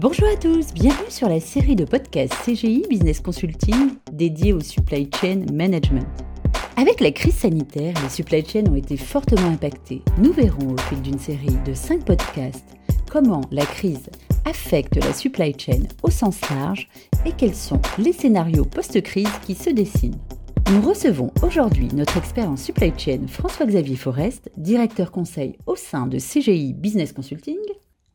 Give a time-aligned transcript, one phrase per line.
[0.00, 5.10] Bonjour à tous, bienvenue sur la série de podcasts CGI Business Consulting dédiée au supply
[5.20, 6.06] chain management.
[6.78, 10.00] Avec la crise sanitaire, les supply chains ont été fortement impactés.
[10.16, 12.64] Nous verrons au fil d'une série de 5 podcasts
[13.10, 14.08] comment la crise
[14.46, 16.88] affecte la supply chain au sens large
[17.26, 20.18] et quels sont les scénarios post-crise qui se dessinent.
[20.72, 26.16] Nous recevons aujourd'hui notre expert en supply chain François-Xavier Forest, directeur conseil au sein de
[26.16, 27.58] CGI Business Consulting.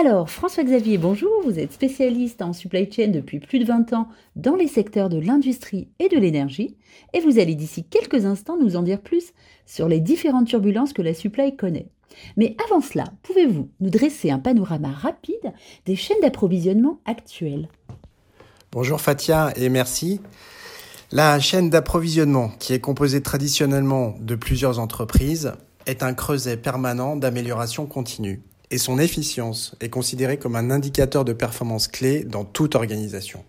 [0.00, 4.06] Alors, François-Xavier, bonjour, vous êtes spécialiste en supply chain depuis plus de 20 ans
[4.36, 6.76] dans les secteurs de l'industrie et de l'énergie,
[7.14, 9.32] et vous allez d'ici quelques instants nous en dire plus
[9.66, 11.88] sur les différentes turbulences que la supply connaît.
[12.36, 15.52] Mais avant cela, pouvez-vous nous dresser un panorama rapide
[15.84, 17.68] des chaînes d'approvisionnement actuelles?
[18.70, 20.20] Bonjour Fatia et merci.
[21.10, 25.54] La chaîne d'approvisionnement, qui est composée traditionnellement de plusieurs entreprises,
[25.86, 31.32] est un creuset permanent d'amélioration continue et son efficience est considérée comme un indicateur de
[31.32, 33.44] performance clé dans toute organisation.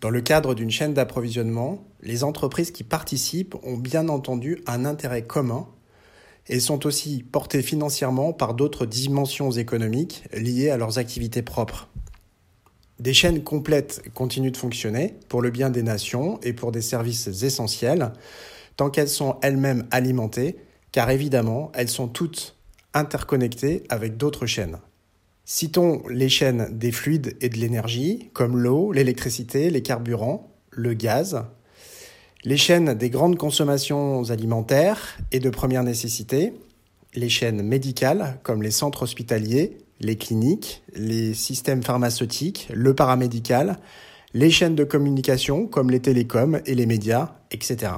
[0.00, 5.22] Dans le cadre d'une chaîne d'approvisionnement, les entreprises qui participent ont bien entendu un intérêt
[5.22, 5.66] commun
[6.48, 11.88] et sont aussi portées financièrement par d'autres dimensions économiques liées à leurs activités propres.
[13.00, 17.42] Des chaînes complètes continuent de fonctionner pour le bien des nations et pour des services
[17.42, 18.12] essentiels,
[18.76, 20.56] tant qu'elles sont elles-mêmes alimentées,
[20.92, 22.55] car évidemment, elles sont toutes
[22.96, 24.78] interconnectés avec d'autres chaînes.
[25.44, 31.44] Citons les chaînes des fluides et de l'énergie, comme l'eau, l'électricité, les carburants, le gaz,
[32.44, 36.52] les chaînes des grandes consommations alimentaires et de première nécessité,
[37.14, 43.78] les chaînes médicales, comme les centres hospitaliers, les cliniques, les systèmes pharmaceutiques, le paramédical,
[44.34, 47.92] les chaînes de communication, comme les télécoms et les médias, etc.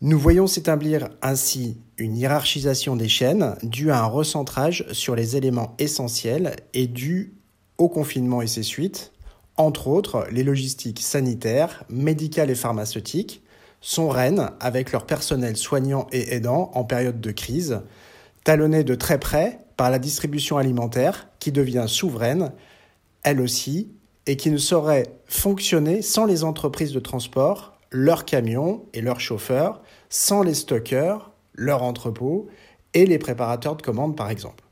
[0.00, 5.74] Nous voyons s'établir ainsi une hiérarchisation des chaînes due à un recentrage sur les éléments
[5.80, 7.34] essentiels et due
[7.78, 9.12] au confinement et ses suites,
[9.56, 13.42] entre autres les logistiques sanitaires, médicales et pharmaceutiques,
[13.80, 17.80] sont reines avec leur personnel soignant et aidant en période de crise,
[18.44, 22.52] talonnées de très près par la distribution alimentaire qui devient souveraine,
[23.24, 23.90] elle aussi,
[24.26, 29.82] et qui ne saurait fonctionner sans les entreprises de transport leurs camions et leurs chauffeurs,
[30.08, 32.48] sans les stockeurs, leurs entrepôts
[32.94, 34.64] et les préparateurs de commandes par exemple.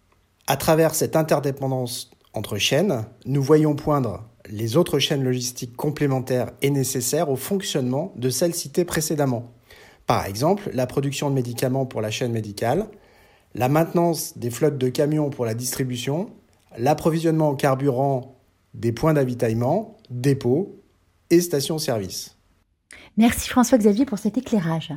[0.47, 6.71] À travers cette interdépendance entre chaînes, nous voyons poindre les autres chaînes logistiques complémentaires et
[6.71, 9.53] nécessaires au fonctionnement de celles citées précédemment.
[10.07, 12.87] Par exemple, la production de médicaments pour la chaîne médicale,
[13.55, 16.31] la maintenance des flottes de camions pour la distribution,
[16.79, 18.37] l'approvisionnement en carburant
[18.75, 20.81] des points d'avitaillement, dépôts
[21.31, 22.36] et stations-service.
[23.17, 24.93] Merci François-Xavier pour cet éclairage.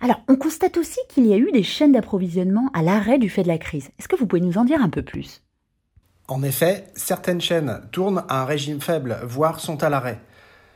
[0.00, 3.42] Alors, on constate aussi qu'il y a eu des chaînes d'approvisionnement à l'arrêt du fait
[3.42, 3.90] de la crise.
[3.98, 5.42] Est-ce que vous pouvez nous en dire un peu plus?
[6.26, 10.20] En effet, certaines chaînes tournent à un régime faible, voire sont à l'arrêt.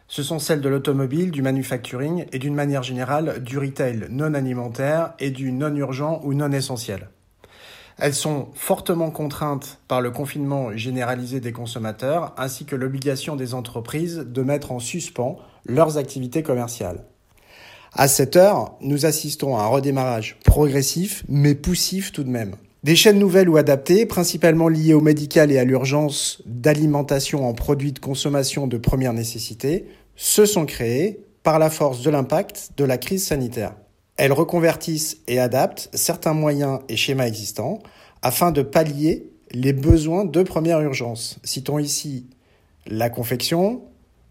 [0.06, 5.14] Ce sont celles de l'automobile, du manufacturing et d'une manière générale du retail non alimentaire
[5.18, 7.08] et du non urgent ou non essentiel.
[7.98, 14.24] Elles sont fortement contraintes par le confinement généralisé des consommateurs ainsi que l'obligation des entreprises
[14.24, 15.36] de mettre en suspens
[15.66, 17.04] leurs activités commerciales.
[17.92, 22.54] À cette heure, nous assistons à un redémarrage progressif mais poussif tout de même.
[22.84, 27.92] Des chaînes nouvelles ou adaptées, principalement liées au médical et à l'urgence d'alimentation en produits
[27.92, 32.98] de consommation de première nécessité, se sont créées par la force de l'impact de la
[32.98, 33.74] crise sanitaire.
[34.18, 37.78] Elles reconvertissent et adaptent certains moyens et schémas existants
[38.20, 41.38] afin de pallier les besoins de première urgence.
[41.44, 42.26] Citons ici
[42.86, 43.82] la confection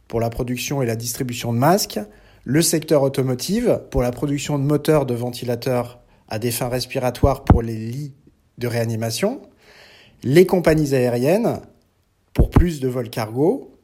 [0.10, 2.00] pour la production et la distribution de masques,
[2.44, 7.62] le secteur automotive pour la production de moteurs de ventilateurs à des fins respiratoires pour
[7.62, 8.14] les lits
[8.58, 9.42] de réanimation,
[10.24, 11.62] les compagnies aériennes
[12.34, 13.80] pour plus de vols cargo,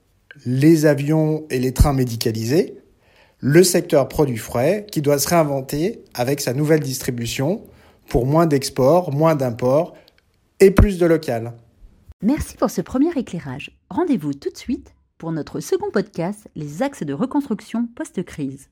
[0.45, 2.82] les avions et les trains médicalisés,
[3.45, 7.61] le secteur produits frais qui doit se réinventer avec sa nouvelle distribution
[8.07, 9.95] pour moins d'export, moins d'import
[10.61, 11.51] et plus de local.
[12.21, 13.77] Merci pour ce premier éclairage.
[13.89, 18.69] Rendez-vous tout de suite pour notre second podcast, Les axes de reconstruction post-crise.